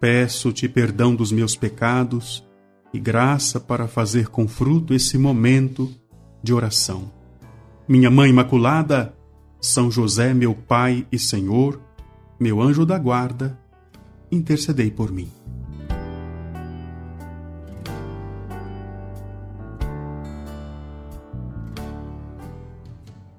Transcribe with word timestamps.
Peço-te 0.00 0.66
perdão 0.66 1.14
dos 1.14 1.30
meus 1.30 1.54
pecados 1.54 2.42
e 2.90 2.98
graça 2.98 3.60
para 3.60 3.86
fazer 3.86 4.28
com 4.28 4.48
fruto 4.48 4.94
esse 4.94 5.18
momento 5.18 5.92
de 6.42 6.54
oração. 6.54 7.12
Minha 7.86 8.10
Mãe 8.10 8.30
Imaculada, 8.30 9.14
São 9.60 9.90
José, 9.90 10.32
meu 10.32 10.54
Pai 10.54 11.06
e 11.12 11.18
Senhor, 11.18 11.78
meu 12.40 12.62
anjo 12.62 12.86
da 12.86 12.98
guarda, 12.98 13.60
intercedei 14.32 14.90
por 14.90 15.12
mim. 15.12 15.28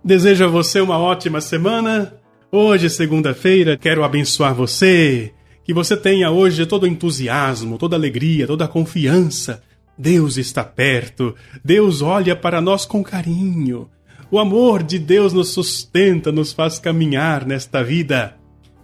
Desejo 0.04 0.46
a 0.46 0.48
você 0.48 0.80
uma 0.80 1.00
ótima 1.00 1.42
semana. 1.42 2.14
Hoje, 2.52 2.88
segunda-feira, 2.88 3.76
quero 3.78 4.04
abençoar 4.04 4.54
você 4.54 5.34
que 5.64 5.74
você 5.74 5.96
tenha 5.96 6.32
hoje 6.32 6.66
todo 6.66 6.84
o 6.84 6.88
entusiasmo, 6.88 7.78
toda 7.78 7.96
alegria, 7.96 8.48
toda 8.48 8.66
a 8.66 8.68
confiança. 8.68 9.62
Deus 9.98 10.38
está 10.38 10.64
perto, 10.64 11.36
Deus 11.64 12.02
olha 12.02 12.36
para 12.36 12.62
nós 12.62 12.86
com 12.86 13.04
carinho. 13.04 13.90
O 14.32 14.40
amor 14.40 14.82
de 14.82 14.98
Deus 14.98 15.34
nos 15.34 15.50
sustenta, 15.50 16.32
nos 16.32 16.54
faz 16.54 16.80
caminhar 16.80 17.46
nesta 17.46 17.84
vida. 17.84 18.38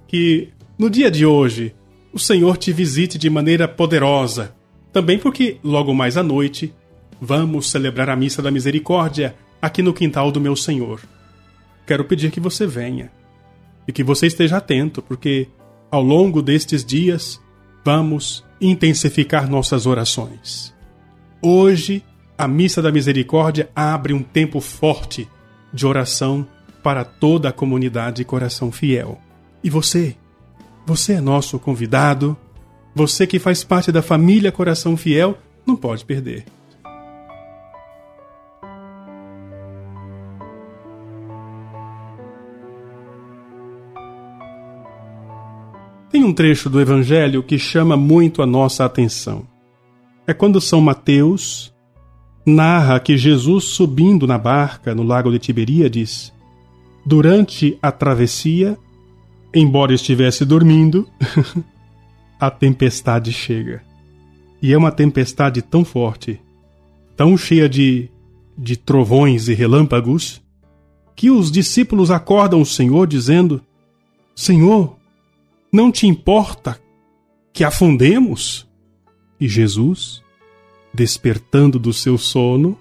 Que 0.07 0.49
no 0.77 0.89
dia 0.89 1.09
de 1.09 1.25
hoje 1.25 1.73
o 2.13 2.19
Senhor 2.19 2.57
te 2.57 2.71
visite 2.71 3.17
de 3.17 3.29
maneira 3.29 3.67
poderosa. 3.67 4.53
Também 4.91 5.17
porque 5.17 5.57
logo 5.63 5.93
mais 5.93 6.17
à 6.17 6.23
noite 6.23 6.73
vamos 7.19 7.69
celebrar 7.69 8.09
a 8.09 8.15
missa 8.15 8.41
da 8.41 8.51
misericórdia 8.51 9.35
aqui 9.61 9.81
no 9.81 9.93
quintal 9.93 10.31
do 10.31 10.41
meu 10.41 10.55
Senhor. 10.55 11.01
Quero 11.85 12.03
pedir 12.03 12.31
que 12.31 12.39
você 12.39 12.67
venha 12.67 13.11
e 13.87 13.91
que 13.91 14.03
você 14.03 14.27
esteja 14.27 14.57
atento, 14.57 15.01
porque 15.01 15.47
ao 15.89 16.01
longo 16.01 16.41
destes 16.41 16.83
dias, 16.83 17.41
vamos 17.83 18.43
intensificar 18.59 19.49
nossas 19.49 19.85
orações. 19.85 20.73
Hoje, 21.41 22.03
a 22.37 22.47
Missa 22.47 22.81
da 22.81 22.91
Misericórdia 22.91 23.69
abre 23.75 24.13
um 24.13 24.21
tempo 24.21 24.59
forte 24.59 25.27
de 25.73 25.85
oração 25.85 26.47
para 26.83 27.03
toda 27.03 27.49
a 27.49 27.53
comunidade 27.53 28.23
Coração 28.23 28.71
Fiel. 28.71 29.19
E 29.63 29.69
você? 29.69 30.15
Você 30.85 31.13
é 31.13 31.21
nosso 31.21 31.59
convidado. 31.59 32.37
Você 32.95 33.27
que 33.27 33.39
faz 33.39 33.63
parte 33.63 33.91
da 33.91 34.01
família 34.01 34.51
Coração 34.51 34.95
Fiel, 34.95 35.37
não 35.65 35.75
pode 35.75 36.05
perder. 36.05 36.45
Tem 46.09 46.23
um 46.23 46.33
trecho 46.33 46.69
do 46.69 46.79
Evangelho 46.79 47.43
que 47.43 47.59
chama 47.59 47.97
muito 47.97 48.41
a 48.41 48.45
nossa 48.45 48.85
atenção. 48.85 49.45
É 50.25 50.33
quando 50.33 50.61
São 50.61 50.79
Mateus 50.79 51.73
narra 52.45 52.99
que 52.99 53.17
Jesus, 53.17 53.65
subindo 53.65 54.25
na 54.25 54.37
barca 54.37 54.95
no 54.95 55.03
lago 55.03 55.29
de 55.29 55.37
Tiberíades, 55.37 56.31
durante 57.05 57.77
a 57.81 57.91
travessia, 57.91 58.77
embora 59.53 59.93
estivesse 59.93 60.45
dormindo, 60.45 61.07
a 62.39 62.49
tempestade 62.49 63.33
chega. 63.33 63.81
E 64.61 64.73
é 64.73 64.77
uma 64.77 64.91
tempestade 64.91 65.61
tão 65.61 65.83
forte, 65.83 66.39
tão 67.17 67.37
cheia 67.37 67.67
de, 67.67 68.09
de 68.57 68.77
trovões 68.77 69.49
e 69.49 69.53
relâmpagos, 69.53 70.41
que 71.15 71.29
os 71.29 71.51
discípulos 71.51 72.11
acordam 72.11 72.61
o 72.61 72.65
Senhor 72.65 73.07
dizendo: 73.07 73.61
Senhor, 74.35 74.96
não 75.71 75.91
te 75.91 76.07
importa 76.07 76.79
que 77.53 77.63
afundemos? 77.63 78.67
E 79.39 79.47
Jesus, 79.47 80.23
despertando 80.93 81.77
do 81.77 81.93
seu 81.93 82.17
sono, 82.17 82.77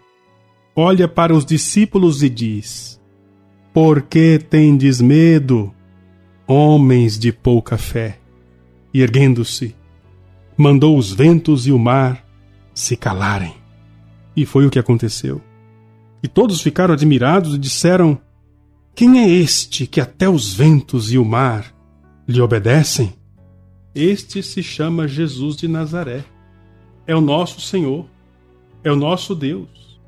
olha 0.75 1.09
para 1.09 1.35
os 1.35 1.45
discípulos 1.45 2.23
e 2.23 2.29
diz: 2.29 3.01
Por 3.73 4.03
que 4.03 4.39
tendes 4.39 5.01
medo, 5.01 5.75
homens 6.47 7.19
de 7.19 7.33
pouca 7.33 7.77
fé? 7.77 8.19
E 8.95 9.03
erguendo-se, 9.03 9.75
mandou 10.57 10.97
os 10.97 11.13
ventos 11.13 11.67
e 11.67 11.73
o 11.73 11.79
mar 11.79 12.25
se 12.73 12.97
calarem. 12.97 13.55
E 14.35 14.47
foi 14.47 14.67
o 14.67 14.71
que 14.71 14.79
aconteceu. 14.79 15.43
E 16.23 16.29
todos 16.29 16.61
ficaram 16.61 16.95
admirados 16.95 17.55
e 17.55 17.59
disseram: 17.59 18.19
Quem 18.95 19.21
é 19.21 19.29
este 19.29 19.87
que 19.87 20.01
até 20.01 20.29
os 20.29 20.55
ventos 20.55 21.13
e 21.13 21.19
o 21.19 21.25
mar 21.25 21.76
lhe 22.27 22.41
obedecem? 22.41 23.15
Este 23.95 24.43
se 24.43 24.63
chama 24.63 25.09
Jesus 25.09 25.57
de 25.57 25.69
Nazaré. 25.69 26.25
É 27.07 27.15
o 27.15 27.21
nosso 27.21 27.61
Senhor, 27.61 28.07
é 28.83 28.91
o 28.91 28.97
nosso 28.97 29.35
Deus, 29.35 30.01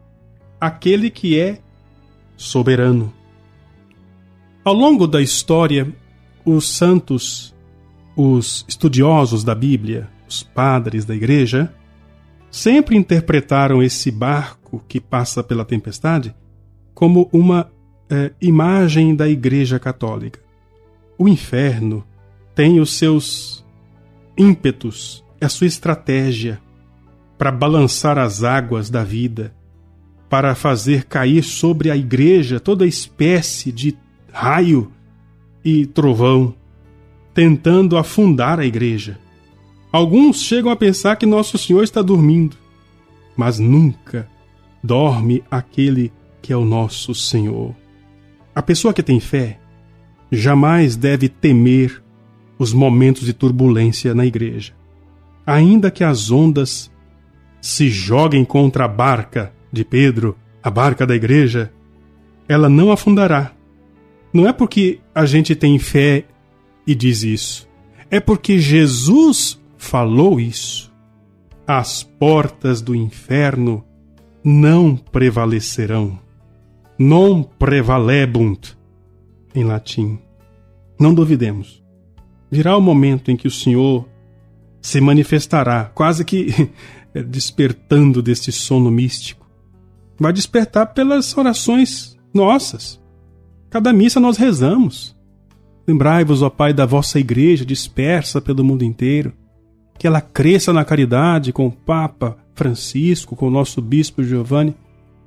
aquele 0.60 1.10
que 1.10 1.38
é 1.38 1.60
soberano. 2.36 3.12
Ao 4.64 4.74
longo 4.74 5.06
da 5.06 5.22
história, 5.22 5.90
os 6.44 6.68
santos, 6.68 7.54
os 8.16 8.64
estudiosos 8.68 9.44
da 9.44 9.54
Bíblia, 9.54 10.08
os 10.28 10.42
padres 10.42 11.04
da 11.04 11.14
igreja, 11.14 11.72
sempre 12.50 12.96
interpretaram 12.96 13.82
esse 13.82 14.10
barco 14.10 14.82
que 14.88 15.00
passa 15.00 15.42
pela 15.42 15.64
tempestade 15.64 16.34
como 16.94 17.28
uma 17.32 17.70
é, 18.10 18.32
imagem 18.40 19.14
da 19.14 19.28
Igreja 19.28 19.78
Católica. 19.78 20.40
O 21.18 21.26
inferno 21.26 22.04
tem 22.54 22.78
os 22.78 22.92
seus 22.92 23.66
ímpetos, 24.36 25.24
a 25.40 25.48
sua 25.48 25.66
estratégia 25.66 26.60
para 27.36 27.50
balançar 27.50 28.18
as 28.18 28.44
águas 28.44 28.88
da 28.88 29.02
vida, 29.02 29.54
para 30.28 30.54
fazer 30.54 31.04
cair 31.04 31.42
sobre 31.42 31.90
a 31.90 31.96
igreja 31.96 32.60
toda 32.60 32.86
espécie 32.86 33.72
de 33.72 33.96
raio 34.32 34.92
e 35.64 35.86
trovão, 35.86 36.54
tentando 37.34 37.96
afundar 37.96 38.60
a 38.60 38.66
igreja. 38.66 39.18
Alguns 39.90 40.42
chegam 40.42 40.70
a 40.70 40.76
pensar 40.76 41.16
que 41.16 41.26
Nosso 41.26 41.58
Senhor 41.58 41.82
está 41.82 42.02
dormindo, 42.02 42.56
mas 43.36 43.58
nunca 43.58 44.28
dorme 44.82 45.42
aquele 45.50 46.12
que 46.42 46.52
é 46.52 46.56
o 46.56 46.64
nosso 46.64 47.14
Senhor. 47.14 47.74
A 48.54 48.62
pessoa 48.62 48.92
que 48.92 49.02
tem 49.02 49.20
fé 49.20 49.58
jamais 50.30 50.96
deve 50.96 51.28
temer 51.28 52.02
os 52.58 52.72
momentos 52.72 53.24
de 53.24 53.32
turbulência 53.32 54.14
na 54.14 54.26
igreja. 54.26 54.72
Ainda 55.46 55.90
que 55.90 56.04
as 56.04 56.30
ondas 56.30 56.90
se 57.60 57.88
joguem 57.88 58.44
contra 58.44 58.84
a 58.84 58.88
barca 58.88 59.52
de 59.72 59.84
Pedro, 59.84 60.36
a 60.62 60.70
barca 60.70 61.06
da 61.06 61.14
igreja, 61.14 61.72
ela 62.48 62.68
não 62.68 62.90
afundará. 62.90 63.52
Não 64.32 64.46
é 64.46 64.52
porque 64.52 65.00
a 65.14 65.24
gente 65.24 65.54
tem 65.54 65.78
fé 65.78 66.24
e 66.86 66.94
diz 66.94 67.22
isso. 67.22 67.68
É 68.10 68.20
porque 68.20 68.58
Jesus 68.58 69.60
falou 69.76 70.40
isso. 70.40 70.92
As 71.66 72.02
portas 72.02 72.80
do 72.80 72.94
inferno 72.94 73.84
não 74.42 74.96
prevalecerão. 74.96 76.18
Non 76.98 77.42
prevalebunt, 77.42 78.77
em 79.58 79.64
latim. 79.64 80.18
Não 80.98 81.14
duvidemos 81.14 81.82
virá 82.50 82.76
o 82.76 82.80
momento 82.80 83.30
em 83.30 83.36
que 83.36 83.46
o 83.46 83.50
Senhor 83.50 84.06
se 84.80 85.00
manifestará, 85.00 85.84
quase 85.94 86.24
que 86.24 86.70
despertando 87.26 88.22
deste 88.22 88.50
sono 88.52 88.90
místico. 88.90 89.46
Vai 90.18 90.32
despertar 90.32 90.86
pelas 90.86 91.36
orações 91.36 92.16
nossas. 92.32 93.00
Cada 93.70 93.92
missa 93.92 94.18
nós 94.18 94.36
rezamos. 94.36 95.16
Lembrai-vos, 95.86 96.42
ó 96.42 96.50
Pai, 96.50 96.72
da 96.72 96.86
vossa 96.86 97.18
igreja 97.18 97.64
dispersa 97.64 98.40
pelo 98.40 98.64
mundo 98.64 98.84
inteiro, 98.84 99.32
que 99.98 100.06
ela 100.06 100.20
cresça 100.20 100.72
na 100.72 100.84
caridade 100.84 101.52
com 101.52 101.66
o 101.66 101.72
Papa 101.72 102.36
Francisco, 102.54 103.36
com 103.36 103.48
o 103.48 103.50
nosso 103.50 103.80
Bispo 103.80 104.22
Giovanni 104.22 104.74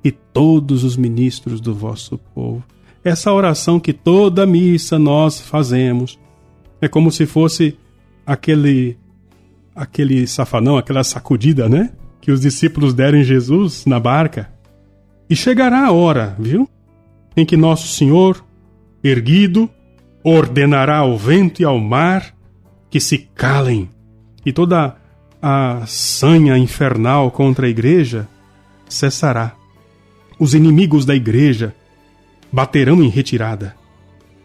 e 0.04 0.10
todos 0.10 0.84
os 0.84 0.96
ministros 0.96 1.60
do 1.60 1.74
vosso 1.74 2.18
povo. 2.34 2.62
Essa 3.04 3.32
oração 3.32 3.80
que 3.80 3.92
toda 3.92 4.46
missa 4.46 4.98
nós 4.98 5.40
fazemos, 5.40 6.18
é 6.80 6.88
como 6.88 7.10
se 7.10 7.26
fosse 7.26 7.76
aquele 8.26 8.96
aquele 9.74 10.26
safanão, 10.26 10.76
aquela 10.76 11.02
sacudida, 11.02 11.68
né? 11.68 11.90
Que 12.20 12.30
os 12.30 12.40
discípulos 12.40 12.92
deram 12.92 13.18
em 13.18 13.24
Jesus 13.24 13.86
na 13.86 13.98
barca. 13.98 14.50
E 15.28 15.34
chegará 15.34 15.86
a 15.86 15.92
hora, 15.92 16.36
viu? 16.38 16.68
Em 17.36 17.44
que 17.44 17.56
nosso 17.56 17.88
Senhor, 17.88 18.44
erguido, 19.02 19.68
ordenará 20.22 20.98
ao 20.98 21.16
vento 21.16 21.62
e 21.62 21.64
ao 21.64 21.78
mar 21.78 22.34
que 22.90 23.00
se 23.00 23.18
calem, 23.34 23.88
e 24.44 24.52
toda 24.52 24.96
a 25.40 25.82
sanha 25.86 26.58
infernal 26.58 27.30
contra 27.30 27.66
a 27.66 27.70
igreja 27.70 28.28
cessará. 28.88 29.56
Os 30.38 30.54
inimigos 30.54 31.06
da 31.06 31.14
igreja 31.14 31.74
baterão 32.52 33.02
em 33.02 33.08
retirada. 33.08 33.74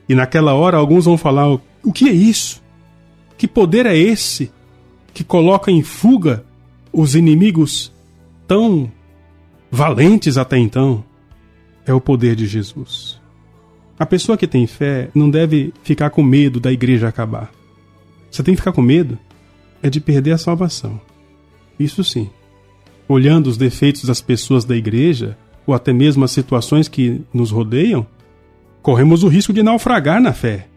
E 0.07 0.15
naquela 0.15 0.53
hora 0.53 0.77
alguns 0.77 1.05
vão 1.05 1.17
falar: 1.17 1.59
o 1.83 1.91
que 1.93 2.07
é 2.07 2.13
isso? 2.13 2.63
Que 3.37 3.47
poder 3.47 3.85
é 3.85 3.95
esse 3.95 4.51
que 5.13 5.23
coloca 5.23 5.69
em 5.69 5.83
fuga 5.83 6.45
os 6.91 7.15
inimigos 7.15 7.91
tão 8.47 8.91
valentes 9.69 10.37
até 10.37 10.57
então? 10.57 11.03
É 11.85 11.93
o 11.93 12.01
poder 12.01 12.35
de 12.35 12.47
Jesus. 12.47 13.19
A 13.99 14.05
pessoa 14.05 14.37
que 14.37 14.47
tem 14.47 14.67
fé 14.67 15.09
não 15.13 15.29
deve 15.29 15.73
ficar 15.83 16.09
com 16.09 16.21
medo 16.21 16.59
da 16.59 16.71
igreja 16.71 17.07
acabar. 17.07 17.51
Você 18.29 18.43
tem 18.43 18.53
que 18.53 18.61
ficar 18.61 18.71
com 18.71 18.81
medo 18.81 19.17
é 19.81 19.89
de 19.89 19.99
perder 19.99 20.31
a 20.31 20.37
salvação. 20.37 20.99
Isso 21.79 22.03
sim. 22.03 22.29
Olhando 23.07 23.47
os 23.47 23.57
defeitos 23.57 24.03
das 24.03 24.21
pessoas 24.21 24.65
da 24.65 24.75
igreja, 24.75 25.37
ou 25.67 25.75
até 25.75 25.91
mesmo 25.91 26.23
as 26.23 26.31
situações 26.31 26.87
que 26.87 27.21
nos 27.33 27.51
rodeiam, 27.51 28.07
corremos 28.81 29.23
o 29.23 29.27
risco 29.27 29.51
de 29.51 29.61
naufragar 29.61 30.21
na 30.21 30.31
fé. 30.31 30.67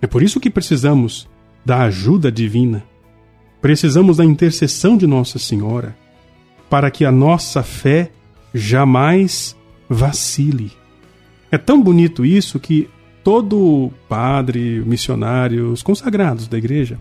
É 0.00 0.06
por 0.06 0.22
isso 0.22 0.38
que 0.38 0.50
precisamos 0.50 1.26
da 1.64 1.82
ajuda 1.84 2.30
divina. 2.30 2.84
Precisamos 3.60 4.18
da 4.18 4.24
intercessão 4.24 4.96
de 4.96 5.06
Nossa 5.06 5.38
Senhora 5.38 5.96
para 6.68 6.90
que 6.90 7.04
a 7.04 7.10
nossa 7.10 7.62
fé 7.62 8.10
jamais 8.54 9.56
vacile. 9.88 10.70
É 11.50 11.56
tão 11.56 11.82
bonito 11.82 12.24
isso 12.24 12.60
que 12.60 12.88
todo 13.24 13.90
padre, 14.08 14.82
missionário, 14.84 15.72
os 15.72 15.82
consagrados 15.82 16.46
da 16.46 16.58
igreja, 16.58 16.98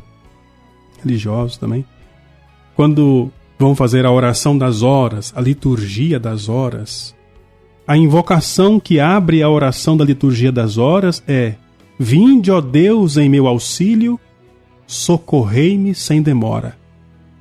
religiosos 1.04 1.58
também, 1.58 1.86
quando 2.76 3.30
vão 3.60 3.76
fazer 3.76 4.06
a 4.06 4.12
oração 4.12 4.58
das 4.58 4.82
horas, 4.84 5.34
a 5.36 5.42
liturgia 5.42 6.20
das 6.20 6.48
horas, 6.48 7.16
a 7.88 7.96
invocação 7.96 8.82
que 8.82 9.00
abre 9.00 9.42
a 9.42 9.50
oração 9.50 9.96
da 9.96 10.04
liturgia 10.04 10.52
das 10.52 10.78
horas 10.78 11.24
é: 11.26 11.56
Vinde, 11.98 12.52
ó 12.52 12.60
Deus, 12.60 13.16
em 13.16 13.30
meu 13.30 13.48
auxílio, 13.48 14.20
socorrei-me 14.86 15.96
sem 15.96 16.22
demora. 16.22 16.78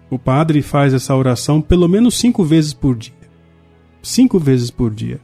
O 0.09 0.17
padre 0.17 0.63
faz 0.63 0.95
essa 0.95 1.17
oração 1.17 1.61
pelo 1.61 1.89
menos 1.89 2.17
cinco 2.17 2.45
vezes 2.45 2.73
por 2.73 2.95
dia. 2.95 3.13
Cinco 4.01 4.39
vezes 4.39 4.71
por 4.71 4.95
dia. 4.95 5.21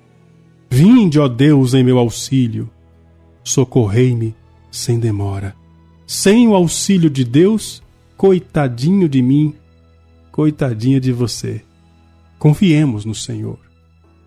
Vinde, 0.68 1.20
ó 1.20 1.28
Deus, 1.28 1.72
em 1.72 1.84
meu 1.84 1.98
auxílio, 1.98 2.68
socorrei-me 3.44 4.34
sem 4.72 4.98
demora. 4.98 5.54
Sem 6.04 6.48
o 6.48 6.54
auxílio 6.54 7.08
de 7.08 7.24
Deus, 7.24 7.80
coitadinho 8.16 9.08
de 9.08 9.22
mim, 9.22 9.54
coitadinha 10.32 11.00
de 11.00 11.12
você. 11.12 11.62
Confiemos 12.40 13.04
no 13.04 13.14
Senhor. 13.14 13.71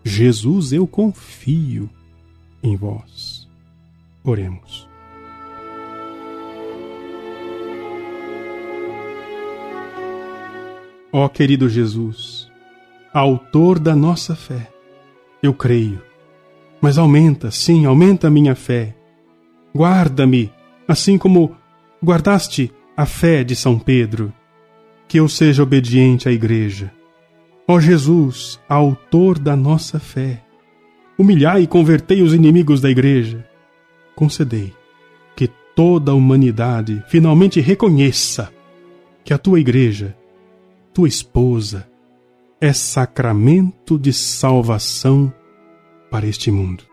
Jesus, 0.08 0.72
eu 0.72 0.86
confio 0.86 1.90
em 2.62 2.76
vós. 2.76 3.48
Oremos. 4.22 4.88
Ó 11.12 11.28
querido 11.28 11.68
Jesus, 11.68 12.48
autor 13.12 13.80
da 13.80 13.96
nossa 13.96 14.36
fé, 14.36 14.70
eu 15.42 15.52
creio, 15.52 16.00
mas 16.80 16.98
aumenta, 16.98 17.50
sim, 17.50 17.84
aumenta 17.84 18.28
a 18.28 18.30
minha 18.30 18.54
fé. 18.54 18.94
Guarda-me, 19.74 20.52
assim 20.86 21.18
como 21.18 21.56
guardaste 22.02 22.70
a 22.96 23.06
fé 23.06 23.42
de 23.42 23.56
São 23.56 23.76
Pedro, 23.76 24.32
que 25.08 25.18
eu 25.18 25.28
seja 25.28 25.64
obediente 25.64 26.28
à 26.28 26.32
Igreja. 26.32 26.92
Ó 27.68 27.80
Jesus, 27.80 28.60
autor 28.68 29.40
da 29.40 29.56
nossa 29.56 29.98
fé, 29.98 30.40
humilhai 31.18 31.62
e 31.62 31.66
convertei 31.66 32.22
os 32.22 32.32
inimigos 32.32 32.80
da 32.80 32.88
Igreja. 32.88 33.44
Concedei 34.14 34.72
que 35.34 35.48
toda 35.74 36.12
a 36.12 36.14
humanidade 36.14 37.02
finalmente 37.08 37.60
reconheça 37.60 38.52
que 39.24 39.34
a 39.34 39.38
tua 39.38 39.58
Igreja 39.58 40.16
tua 40.94 41.08
esposa 41.08 41.86
é 42.60 42.72
sacramento 42.72 43.98
de 43.98 44.12
salvação 44.12 45.30
para 46.08 46.26
este 46.26 46.50
mundo. 46.50 46.84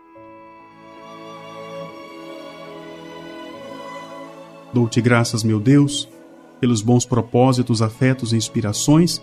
Dou-te 4.74 5.00
graças, 5.00 5.44
meu 5.44 5.60
Deus, 5.60 6.08
pelos 6.60 6.82
bons 6.82 7.06
propósitos, 7.06 7.80
afetos 7.80 8.32
e 8.32 8.36
inspirações 8.36 9.22